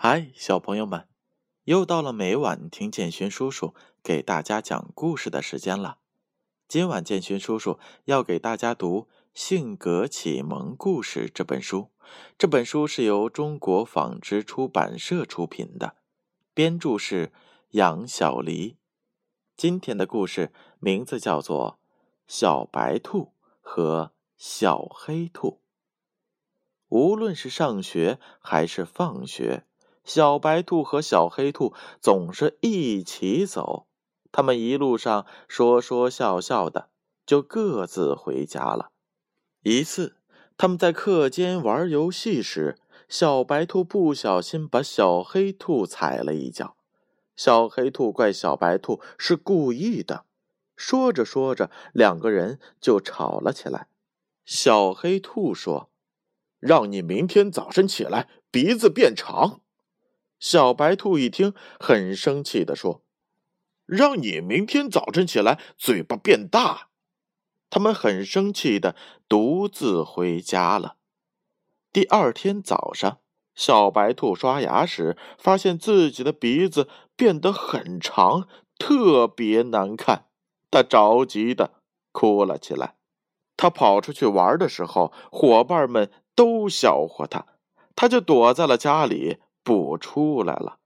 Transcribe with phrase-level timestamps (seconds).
[0.00, 1.08] 嗨，小朋友们，
[1.64, 5.98] 又到了每晚听建勋叔叔给大家讲故事的时间了。
[6.68, 11.90] 今晚建勋叔叔要给大家读《性格启蒙故事》这本书。
[12.38, 15.96] 这本书是由中国纺织出版社出品的，
[16.54, 17.32] 编著是
[17.70, 18.76] 杨小黎。
[19.56, 21.80] 今天的故事名字叫做
[22.28, 25.48] 《小白兔和小黑兔》。
[26.86, 29.64] 无论是上学还是放学。
[30.08, 33.88] 小白兔和小黑兔总是一起走，
[34.32, 36.88] 他们一路上说说笑笑的，
[37.26, 38.90] 就各自回家了。
[39.62, 40.16] 一次，
[40.56, 46.78] 他们在课间玩游戏时，小白兔不小心把小黑兔踩了一脚，
[47.36, 50.24] 小黑兔怪小白兔是故意的。
[50.74, 53.88] 说着说着，两个人就吵了起来。
[54.46, 55.90] 小黑兔说
[56.58, 59.60] ：“让你明天早晨起来鼻子变长。”
[60.40, 63.02] 小白兔一听，很生气的说
[63.86, 66.88] ：“让你明天早晨起来嘴巴变大。”
[67.70, 68.96] 他们很生气的
[69.28, 70.96] 独自回家了。
[71.92, 73.18] 第二天早上，
[73.54, 80.26] 小白兔刷牙时，发现自己的鼻子变得很长，特别难看。
[80.70, 82.94] 他着急的哭了起来。
[83.56, 87.44] 他跑出去玩的时候，伙伴们都笑话他，
[87.96, 89.38] 他就躲在了家里。
[89.68, 90.78] 不出来了。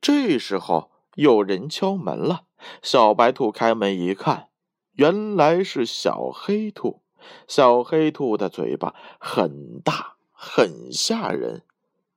[0.00, 2.42] 这时候有人敲门了。
[2.82, 4.48] 小白兔开门一看，
[4.94, 7.02] 原来是小黑兔。
[7.46, 11.62] 小黑兔的嘴巴很大，很吓人。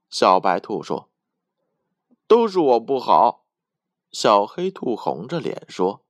[0.09, 1.09] 小白兔说
[2.27, 3.45] ：“都是我不好。”
[4.11, 6.01] 小黑兔红着脸说：“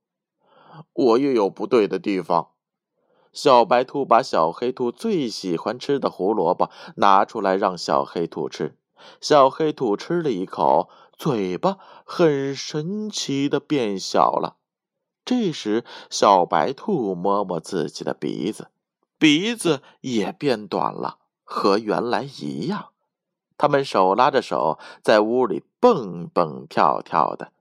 [0.94, 2.52] 我也有不对的地方。”
[3.34, 8.78] 小白兔把小黑兔最喜欢吃的胡萝卜拿出来让小黑兔吃。
[9.20, 14.56] 小黑兔吃了一口，嘴巴很神奇的变小了。
[15.24, 18.68] 这时，小白兔摸摸自己的鼻子，
[19.18, 22.90] 鼻子也变短了，和原来一样。
[23.56, 27.52] 他们手拉着手，在屋里蹦蹦跳跳的。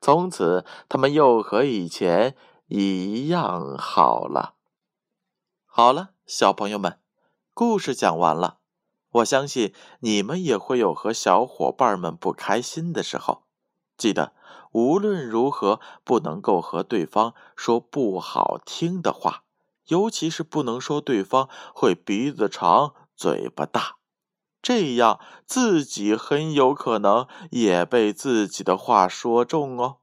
[0.00, 2.36] 从此，他们又和以前
[2.68, 4.54] 一样好了。
[5.66, 7.00] 好了，小朋友们，
[7.52, 8.59] 故事讲完了。
[9.12, 13.44] 我相信你们也会有和小伙伴们不开心的时候，
[13.96, 14.32] 记得
[14.72, 19.42] 无论如何不能够和对方说不好听的话，
[19.88, 23.96] 尤其是不能说对方会鼻子长、嘴巴大，
[24.62, 29.96] 这样自己很有可能也被自己的话说中哦。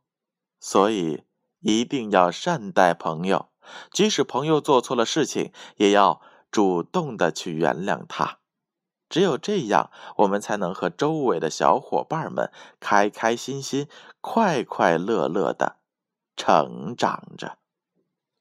[0.59, 1.23] 所以
[1.61, 3.47] 一定要善待朋友，
[3.91, 6.19] 即使朋友做错了事情，也要
[6.51, 8.39] 主动的去原谅他。
[9.09, 13.87] 只有这样，我们才能和周围的小伙伴们开开心心、
[14.21, 15.77] 快快乐乐的
[16.35, 17.57] 成长着。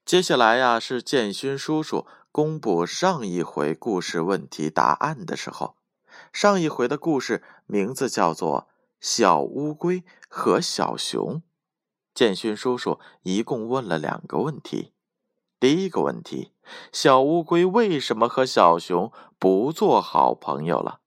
[0.05, 5.75] 接下来呀，是建勋叔叔公布上一回故事问题答案的时候。
[6.33, 8.67] 上一回的故事名字叫做
[8.99, 11.35] 《小乌龟和小熊》。
[12.13, 14.93] 建勋叔叔一共问了两个问题。
[15.59, 16.53] 第一个问题：
[16.91, 21.01] 小乌龟为什么和小熊不做好朋友了？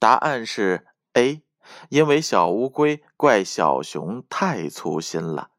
[0.00, 1.42] 答案是 A，
[1.90, 5.50] 因为小乌龟怪小熊太粗心了。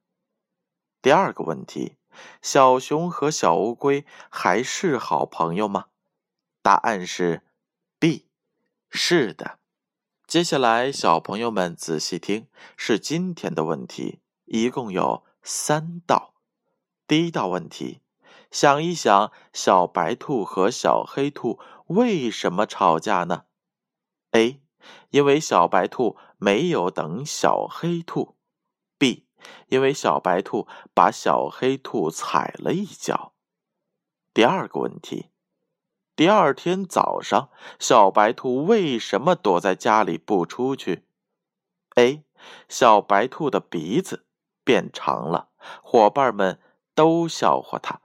[1.01, 1.95] 第二个问题：
[2.41, 5.85] 小熊和小乌龟还是好朋友吗？
[6.61, 7.43] 答案是
[7.99, 8.27] B，
[8.89, 9.59] 是的。
[10.27, 16.33] 接下来，小朋友们仔细听，是今天的问题，一共有三道。
[17.07, 18.01] 第一道问题。
[18.55, 23.43] 想一想，小白兔和小黑兔为什么吵架呢
[24.31, 24.61] ？A.
[25.09, 28.37] 因为小白兔没有等小黑兔。
[28.97, 29.27] B.
[29.67, 33.33] 因为小白兔把小黑兔踩了一脚。
[34.33, 35.31] 第二个问题：
[36.15, 41.05] 第二天早上，小白兔为什么躲在家里不出去
[41.95, 42.23] ？A.
[42.69, 44.25] 小白兔的鼻子
[44.63, 45.49] 变长了，
[45.83, 46.61] 伙伴们
[46.93, 47.99] 都笑话它。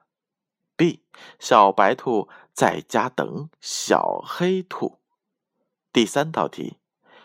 [1.39, 5.01] 小白兔在家等小黑兔。
[5.93, 6.79] 第三道题，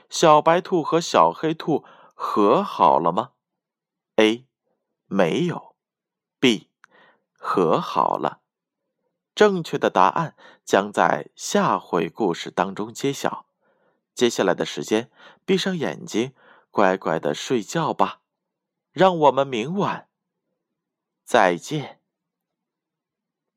[0.10, 1.84] 小白兔和小黑兔
[2.14, 3.32] 和好了吗
[4.16, 4.48] ？A，
[5.06, 5.76] 没有。
[6.40, 6.70] B，
[7.34, 8.42] 和好了。
[9.34, 13.48] 正确的答案将在下回故事当中揭晓。
[14.14, 15.12] 接下来的时间，
[15.46, 16.34] 闭上眼睛，
[16.72, 18.22] 乖乖的睡觉吧。
[18.92, 20.08] 让我们明晚
[21.26, 21.95] 再见。